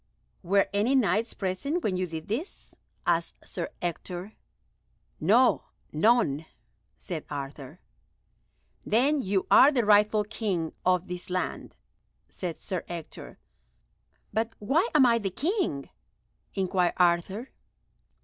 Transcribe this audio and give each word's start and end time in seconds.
"Were 0.41 0.67
any 0.73 0.95
Knights 0.95 1.35
present 1.35 1.83
when 1.83 1.95
you 1.95 2.07
did 2.07 2.27
this?" 2.27 2.75
asked 3.05 3.47
Sir 3.47 3.69
Ector. 3.83 4.33
"No, 5.19 5.65
none," 5.91 6.47
said 6.97 7.23
Arthur. 7.29 7.81
"Then 8.83 9.21
you 9.21 9.45
are 9.51 9.71
the 9.71 9.85
rightful 9.85 10.23
King 10.23 10.73
of 10.83 11.07
this 11.07 11.29
land," 11.29 11.75
said 12.29 12.57
Sir 12.57 12.83
Ector. 12.89 13.37
"But 14.33 14.53
why 14.57 14.89
am 14.95 15.05
I 15.05 15.19
the 15.19 15.29
King?" 15.29 15.91
inquired 16.55 16.93
Arthur. 16.97 17.49